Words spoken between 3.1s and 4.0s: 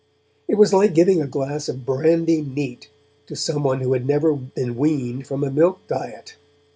to someone who